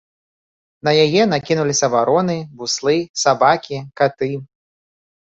[0.87, 4.31] На яе накінуліся вароны, буслы, сабакі, каты.